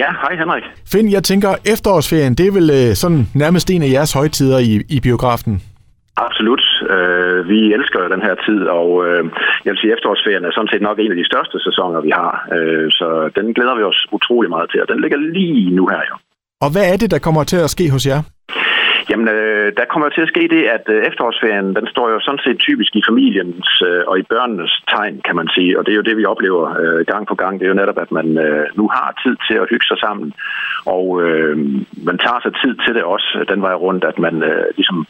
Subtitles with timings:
[0.00, 0.64] Ja, hej Henrik.
[0.92, 4.72] Finn, jeg tænker, efterårsferien, det er vel øh, sådan nærmest en af jeres højtider i,
[4.96, 5.54] i biografen?
[6.26, 6.64] Absolut.
[6.94, 9.22] Øh, vi elsker jo den her tid, og øh,
[9.64, 12.12] jeg vil sige, at efterårsferien er sådan set nok en af de største sæsoner, vi
[12.20, 12.32] har.
[12.56, 16.02] Øh, så den glæder vi os utrolig meget til, og den ligger lige nu her
[16.10, 16.16] jo.
[16.64, 18.20] Og hvad er det, der kommer til at ske hos jer?
[19.10, 22.44] Jamen, øh, der kommer til at ske det, at øh, efterårsferien, den står jo sådan
[22.44, 25.78] set typisk i familiens øh, og i børnenes tegn, kan man sige.
[25.78, 27.52] Og det er jo det, vi oplever øh, gang på gang.
[27.58, 30.32] Det er jo netop, at man øh, nu har tid til at hygge sig sammen.
[30.96, 31.56] Og øh,
[32.08, 35.06] man tager sig tid til det også, øh, den vej rundt, at man øh, ligesom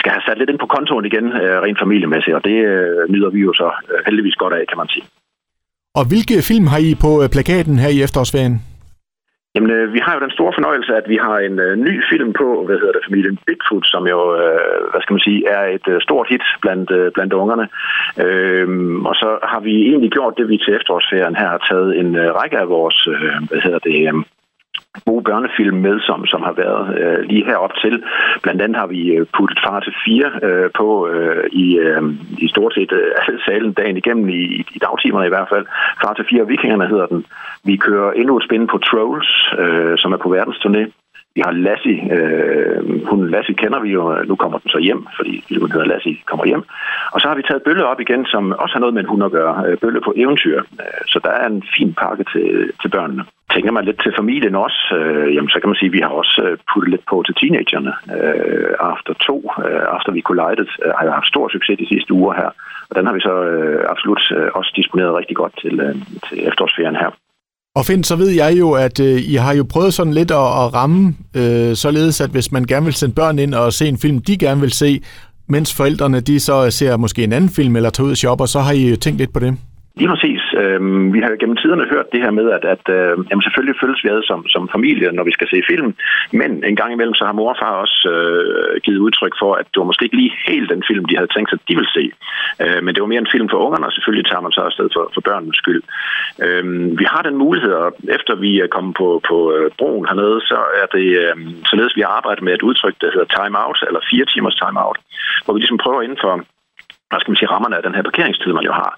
[0.00, 2.36] skal have sat lidt ind på kontoen igen, øh, rent familiemæssigt.
[2.38, 5.04] Og det øh, nyder vi jo så øh, heldigvis godt af, kan man sige.
[5.94, 8.69] Og hvilke film har I på øh, plakaten her i efterårsferien?
[9.54, 12.32] Jamen, øh, vi har jo den store fornøjelse, at vi har en øh, ny film
[12.32, 15.86] på, hvad hedder det, familien Bigfoot, som jo, øh, hvad skal man sige, er et
[15.92, 17.66] øh, stort hit blandt, øh, blandt ungerne.
[18.24, 18.68] Øh,
[19.08, 22.34] og så har vi egentlig gjort det, vi til efterårsferien her har taget en øh,
[22.38, 24.22] række af vores, øh, hvad hedder det, øh,
[25.06, 28.02] gode børnefilm med, som, som har været øh, lige herop til.
[28.42, 32.02] Blandt andet har vi øh, puttet Far til 4 øh, på øh, i, øh,
[32.44, 34.42] i stort set øh, alle salen dagen igennem, i,
[34.76, 35.66] i dagtimerne i hvert fald.
[36.02, 37.24] Far til 4 Vikingerne hedder den.
[37.64, 40.82] Vi kører endnu et spin på Trolls, øh, som er på verdensturné.
[41.34, 41.98] Vi har Lassie.
[42.16, 44.22] Øh, hun Lassie kender vi jo.
[44.24, 46.62] Nu kommer den så hjem, fordi hun hedder Lassie kommer hjem.
[47.12, 49.24] Og så har vi taget Bølle op igen, som også har noget med en hund
[49.24, 49.64] at gøre.
[49.66, 50.58] Øh, Bølle på eventyr.
[50.58, 53.24] Øh, så der er en fin pakke til, til børnene.
[53.54, 56.12] Tænker man lidt til familien også, øh, jamen, så kan man sige, at vi har
[56.22, 57.92] også øh, puttet lidt på til teenagerne.
[58.16, 62.34] Øh, After 2, øh, After Collided, øh, har jeg haft stor succes de sidste uger
[62.40, 62.50] her.
[62.90, 65.94] Og den har vi så øh, absolut øh, også disponeret rigtig godt til, øh,
[66.28, 67.10] til efterårsferien her.
[67.74, 70.36] Og Finn, så ved jeg jo, at øh, I har jo prøvet sådan lidt at,
[70.36, 73.98] at ramme, øh, således at hvis man gerne vil sende børn ind og se en
[73.98, 75.00] film, de gerne vil se,
[75.48, 78.60] mens forældrene de så ser måske en anden film eller tager ud og shopper, så
[78.60, 79.56] har I jo tænkt lidt på det.
[79.98, 80.42] Lige præcis.
[80.62, 84.04] Øhm, vi har gennem tiderne hørt det her med, at, at øh, jamen selvfølgelig følges
[84.04, 85.94] vi ad som, som familie, når vi skal se film,
[86.40, 89.66] men en gang imellem så har mor og far også øh, givet udtryk for, at
[89.70, 91.92] det var måske ikke lige helt den film, de havde tænkt sig, at de ville
[91.98, 92.04] se.
[92.62, 94.88] Øh, men det var mere en film for ungerne, og selvfølgelig tager man så afsted
[94.94, 95.82] for, for børnenes skyld.
[96.44, 96.64] Øh,
[97.00, 100.58] vi har den mulighed, og efter vi er kommet på, på øh, broen hernede, så
[100.82, 101.36] er det øh,
[101.70, 104.78] således, vi har arbejdet med et udtryk, der hedder time out, eller fire timers time
[104.86, 104.98] out,
[105.44, 106.34] hvor vi ligesom prøver inden for
[107.10, 108.92] hvad skal man sige, rammerne af den her parkeringstid, man jo har,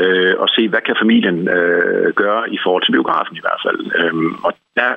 [0.00, 3.80] øh, og se, hvad kan familien øh, gøre i forhold til biografen i hvert fald.
[4.00, 4.90] Øhm, og der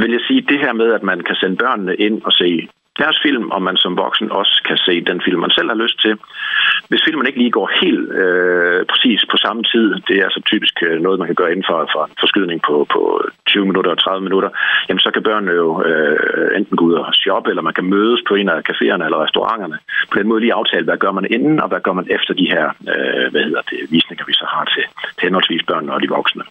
[0.00, 2.68] vil jeg sige, det her med, at man kan sende børnene ind og se
[3.02, 5.98] deres film, og man som voksen også kan se den film, man selv har lyst
[6.04, 6.14] til.
[6.88, 10.74] Hvis filmen ikke lige går helt øh, præcis på samme tid, det er så typisk
[10.82, 13.02] øh, noget, man kan gøre inden for, for en forskydning på, på
[13.46, 14.50] 20 minutter og 30 minutter,
[14.88, 18.20] jamen så kan børnene jo øh, enten gå ud og shoppe, eller man kan mødes
[18.28, 19.78] på en af caféerne eller restauranterne.
[20.12, 22.46] På den måde lige aftale, hvad gør man inden, og hvad gør man efter de
[22.54, 24.84] her øh, hvad hedder det, visninger, vi så har til,
[25.18, 26.42] til henholdsvis børnene og de voksne.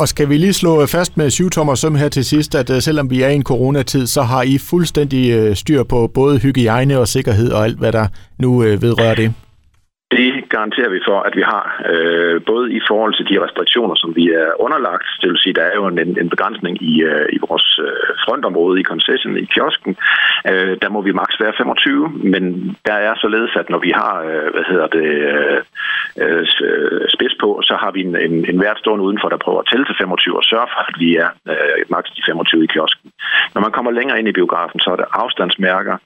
[0.00, 2.80] Og skal vi lige slå øh, fast med syvtommer søm her til sidst, at øh,
[2.80, 6.98] selvom vi er i en coronatid, så har I fuldstændig øh, styr på både hygiejne
[6.98, 8.06] og sikkerhed og alt, hvad der
[8.38, 9.34] nu vedrører det?
[10.10, 14.16] Det garanterer vi for, at vi har, øh, både i forhold til de restriktioner, som
[14.16, 15.08] vi er underlagt.
[15.20, 18.80] Det vil sige, der er jo en, en begrænsning i, øh, i vores øh, frontområde,
[18.80, 19.96] i concession, i kiosken.
[20.50, 22.42] Øh, der må vi maks være 25, men
[22.86, 25.10] der er således, at når vi har, øh, hvad hedder det,
[26.22, 26.37] øh,
[27.68, 30.36] så har vi en, en, en vært stående udenfor, der prøver at tælle til 25
[30.40, 33.08] og sørge for, at vi er øh, maks de 25 i kiosken.
[33.54, 35.96] Når man kommer længere ind i biografen, så er der afstandsmærker,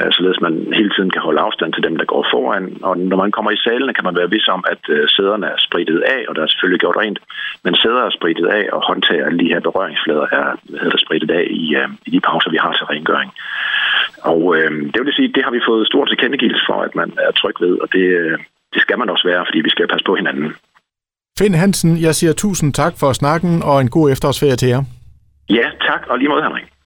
[0.00, 2.64] øh, således man hele tiden kan holde afstand til dem, der går foran.
[2.88, 5.58] Og når man kommer i salene, kan man være vis om, at øh, sæderne er
[5.68, 7.18] spritet af, og der er selvfølgelig gjort rent,
[7.64, 10.46] men sæder er spritet af, og håndtager lige her berøringsflader er
[10.82, 13.30] hedder, spritet af i, øh, i de pauser, vi har til rengøring.
[14.32, 17.30] Og øh, det vil sige, det har vi fået stor tilkendegivelse for, at man er
[17.30, 18.38] tryg ved, og det, øh,
[18.74, 20.48] det skal man også være, fordi vi skal passe på hinanden.
[21.38, 24.82] Finn Hansen, jeg siger tusind tak for snakken, og en god efterårsferie til jer.
[25.48, 26.74] Ja, tak, og lige måde, Henrik.